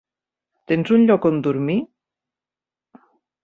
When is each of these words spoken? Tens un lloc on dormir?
Tens 0.71 0.89
un 0.95 1.05
lloc 1.11 1.29
on 1.31 1.39
dormir? 1.49 1.77